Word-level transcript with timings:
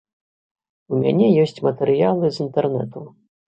У 0.93 1.03
мяне 1.03 1.29
ёсць 1.43 1.63
матэрыялы 1.67 2.25
з 2.41 2.47
інтэрнэту. 2.49 3.09